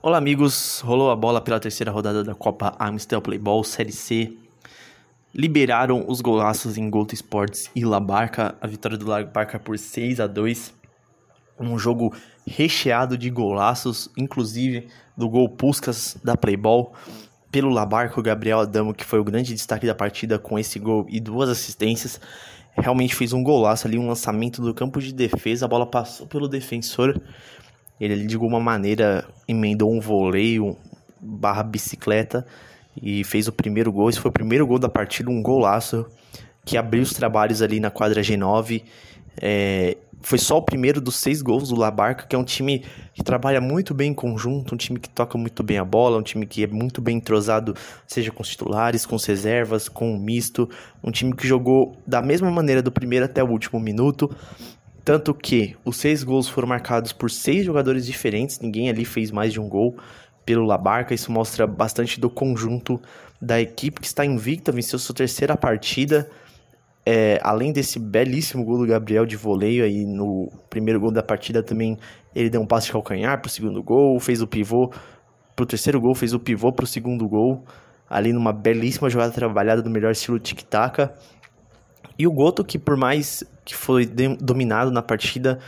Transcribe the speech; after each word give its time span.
Olá 0.00 0.16
amigos, 0.16 0.78
rolou 0.78 1.10
a 1.10 1.16
bola 1.16 1.40
pela 1.40 1.58
terceira 1.58 1.90
rodada 1.90 2.22
da 2.22 2.32
Copa 2.32 2.72
Amstel 2.78 3.20
Playball 3.20 3.64
Série 3.64 3.90
C. 3.90 4.32
Liberaram 5.34 6.04
os 6.06 6.20
golaços 6.20 6.78
em 6.78 6.88
Gold 6.88 7.12
Sports 7.16 7.68
e 7.74 7.84
La 7.84 7.98
Barca, 7.98 8.54
a 8.60 8.66
vitória 8.68 8.96
do 8.96 9.08
La 9.08 9.24
Barca 9.24 9.58
por 9.58 9.76
6 9.76 10.20
a 10.20 10.28
2. 10.28 10.72
Um 11.58 11.76
jogo 11.76 12.14
recheado 12.46 13.18
de 13.18 13.28
golaços, 13.28 14.08
inclusive 14.16 14.86
do 15.16 15.28
gol 15.28 15.48
Puskas 15.48 16.16
da 16.22 16.36
Playball. 16.36 16.94
Pelo 17.50 17.68
La 17.68 17.84
Barca, 17.84 18.20
o 18.20 18.22
Gabriel 18.22 18.60
Adamo, 18.60 18.94
que 18.94 19.04
foi 19.04 19.18
o 19.18 19.24
grande 19.24 19.52
destaque 19.52 19.84
da 19.84 19.96
partida 19.96 20.38
com 20.38 20.56
esse 20.60 20.78
gol 20.78 21.06
e 21.08 21.18
duas 21.18 21.48
assistências, 21.48 22.20
realmente 22.76 23.16
fez 23.16 23.32
um 23.32 23.42
golaço 23.42 23.88
ali, 23.88 23.98
um 23.98 24.06
lançamento 24.06 24.62
do 24.62 24.72
campo 24.72 25.00
de 25.00 25.12
defesa, 25.12 25.64
a 25.64 25.68
bola 25.68 25.86
passou 25.86 26.24
pelo 26.24 26.46
defensor 26.46 27.20
ele 28.00 28.26
de 28.26 28.34
alguma 28.34 28.60
maneira 28.60 29.26
emendou 29.46 29.92
um 29.92 30.00
voleio 30.00 30.76
barra 31.20 31.62
bicicleta 31.62 32.46
e 33.00 33.24
fez 33.24 33.48
o 33.48 33.52
primeiro 33.52 33.92
gol. 33.92 34.08
Esse 34.08 34.20
foi 34.20 34.30
o 34.30 34.32
primeiro 34.32 34.66
gol 34.66 34.78
da 34.78 34.88
partida, 34.88 35.30
um 35.30 35.42
golaço 35.42 36.06
que 36.64 36.76
abriu 36.76 37.02
os 37.02 37.12
trabalhos 37.12 37.62
ali 37.62 37.80
na 37.80 37.90
quadra 37.90 38.20
G9. 38.20 38.82
É, 39.40 39.96
foi 40.20 40.38
só 40.38 40.58
o 40.58 40.62
primeiro 40.62 41.00
dos 41.00 41.16
seis 41.16 41.40
gols 41.40 41.68
do 41.68 41.76
Labarca, 41.76 42.26
que 42.26 42.34
é 42.34 42.38
um 42.38 42.44
time 42.44 42.84
que 43.14 43.22
trabalha 43.22 43.60
muito 43.60 43.94
bem 43.94 44.10
em 44.10 44.14
conjunto, 44.14 44.74
um 44.74 44.78
time 44.78 44.98
que 44.98 45.08
toca 45.08 45.38
muito 45.38 45.62
bem 45.62 45.78
a 45.78 45.84
bola, 45.84 46.18
um 46.18 46.22
time 46.22 46.44
que 46.44 46.64
é 46.64 46.66
muito 46.66 47.00
bem 47.00 47.16
entrosado, 47.16 47.74
seja 48.06 48.30
com 48.30 48.42
os 48.42 48.48
titulares, 48.48 49.06
com 49.06 49.14
as 49.14 49.24
reservas, 49.24 49.88
com 49.88 50.12
o 50.12 50.18
misto, 50.18 50.68
um 51.02 51.10
time 51.10 51.34
que 51.34 51.46
jogou 51.46 51.96
da 52.06 52.20
mesma 52.20 52.50
maneira 52.50 52.82
do 52.82 52.90
primeiro 52.90 53.24
até 53.24 53.42
o 53.42 53.48
último 53.48 53.78
minuto, 53.78 54.34
tanto 55.08 55.32
que 55.32 55.74
os 55.86 55.96
seis 55.96 56.22
gols 56.22 56.50
foram 56.50 56.68
marcados 56.68 57.14
por 57.14 57.30
seis 57.30 57.64
jogadores 57.64 58.04
diferentes, 58.04 58.60
ninguém 58.60 58.90
ali 58.90 59.06
fez 59.06 59.30
mais 59.30 59.54
de 59.54 59.58
um 59.58 59.66
gol 59.66 59.96
pelo 60.44 60.66
Labarca. 60.66 61.14
Isso 61.14 61.32
mostra 61.32 61.66
bastante 61.66 62.20
do 62.20 62.28
conjunto 62.28 63.00
da 63.40 63.58
equipe 63.58 64.02
que 64.02 64.06
está 64.06 64.22
invicta, 64.22 64.70
venceu 64.70 64.98
sua 64.98 65.14
terceira 65.14 65.56
partida. 65.56 66.28
É, 67.06 67.38
além 67.42 67.72
desse 67.72 67.98
belíssimo 67.98 68.62
gol 68.62 68.80
do 68.80 68.86
Gabriel 68.86 69.24
de 69.24 69.34
voleio 69.34 69.82
aí 69.82 70.04
no 70.04 70.52
primeiro 70.68 71.00
gol 71.00 71.10
da 71.10 71.22
partida 71.22 71.62
também 71.62 71.96
ele 72.34 72.50
deu 72.50 72.60
um 72.60 72.66
passe 72.66 72.88
de 72.88 72.92
calcanhar 72.92 73.40
para 73.40 73.48
o 73.48 73.50
segundo 73.50 73.82
gol, 73.82 74.20
fez 74.20 74.42
o 74.42 74.46
pivô 74.46 74.90
para 75.56 75.62
o 75.62 75.66
terceiro 75.66 75.98
gol, 76.02 76.14
fez 76.14 76.34
o 76.34 76.38
pivô 76.38 76.70
para 76.70 76.84
o 76.84 76.86
segundo 76.86 77.26
gol, 77.26 77.64
ali 78.10 78.30
numa 78.30 78.52
belíssima 78.52 79.08
jogada 79.08 79.32
trabalhada 79.32 79.80
do 79.80 79.88
melhor 79.88 80.12
estilo 80.12 80.38
tic-tac. 80.38 81.08
E 82.18 82.26
o 82.26 82.30
Goto, 82.30 82.62
que 82.62 82.78
por 82.78 82.96
mais 82.96 83.42
que 83.68 83.76
foi 83.76 84.06
dominado 84.06 84.90
na 84.90 85.02
partida, 85.02 85.58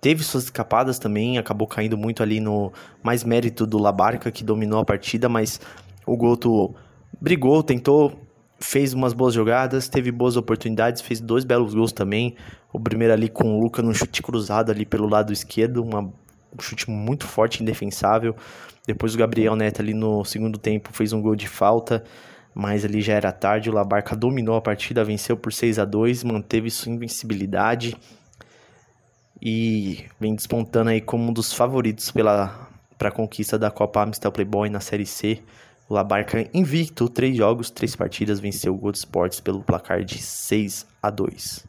teve 0.00 0.22
suas 0.22 0.44
escapadas 0.44 0.96
também, 0.96 1.38
acabou 1.38 1.66
caindo 1.66 1.98
muito 1.98 2.22
ali 2.22 2.38
no 2.38 2.72
mais 3.02 3.24
mérito 3.24 3.66
do 3.66 3.78
Labarca, 3.78 4.30
que 4.30 4.44
dominou 4.44 4.78
a 4.78 4.84
partida, 4.84 5.28
mas 5.28 5.60
o 6.06 6.16
Goto 6.16 6.72
brigou, 7.20 7.60
tentou, 7.64 8.16
fez 8.60 8.94
umas 8.94 9.12
boas 9.12 9.34
jogadas, 9.34 9.88
teve 9.88 10.12
boas 10.12 10.36
oportunidades, 10.36 11.02
fez 11.02 11.20
dois 11.20 11.44
belos 11.44 11.74
gols 11.74 11.90
também. 11.90 12.36
O 12.72 12.78
primeiro 12.78 13.12
ali 13.12 13.28
com 13.28 13.58
o 13.58 13.60
Luca 13.60 13.82
no 13.82 13.92
chute 13.92 14.22
cruzado 14.22 14.70
ali 14.70 14.86
pelo 14.86 15.08
lado 15.08 15.32
esquerdo, 15.32 15.82
uma, 15.82 16.02
um 16.02 16.60
chute 16.60 16.88
muito 16.88 17.26
forte, 17.26 17.60
indefensável. 17.60 18.36
Depois 18.86 19.16
o 19.16 19.18
Gabriel 19.18 19.56
Neto 19.56 19.82
ali 19.82 19.94
no 19.94 20.24
segundo 20.24 20.60
tempo 20.60 20.90
fez 20.92 21.12
um 21.12 21.20
gol 21.20 21.34
de 21.34 21.48
falta 21.48 22.04
mas 22.54 22.84
ali 22.84 23.00
já 23.00 23.14
era 23.14 23.32
tarde, 23.32 23.70
o 23.70 23.72
Labarca 23.72 24.16
dominou 24.16 24.56
a 24.56 24.60
partida, 24.60 25.04
venceu 25.04 25.36
por 25.36 25.52
6 25.52 25.78
a 25.78 25.84
2 25.84 26.24
manteve 26.24 26.70
sua 26.70 26.92
invencibilidade 26.92 27.96
e 29.40 30.04
vem 30.20 30.34
despontando 30.34 30.90
aí 30.90 31.00
como 31.00 31.30
um 31.30 31.32
dos 31.32 31.52
favoritos 31.52 32.10
pela 32.10 32.68
para 32.98 33.10
a 33.10 33.12
conquista 33.12 33.56
da 33.56 33.70
Copa 33.70 34.02
Amstel 34.02 34.32
Playboy 34.32 34.68
na 34.68 34.80
Série 34.80 35.06
C. 35.06 35.40
O 35.88 35.94
Labarca 35.94 36.48
invicto, 36.52 37.08
três 37.08 37.36
jogos, 37.36 37.70
três 37.70 37.94
partidas, 37.94 38.40
venceu 38.40 38.74
o 38.74 38.76
Gold 38.76 38.98
Sports 38.98 39.40
pelo 39.40 39.62
placar 39.62 40.02
de 40.02 40.18
6 40.18 40.84
a 41.00 41.08
2. 41.08 41.64